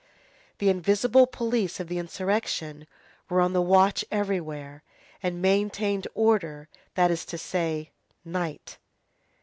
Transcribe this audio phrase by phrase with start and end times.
[0.57, 2.87] The invisible police of the insurrection
[3.29, 4.81] were on the watch everywhere,
[5.21, 7.91] and maintained order, that is to say,
[8.25, 8.79] night.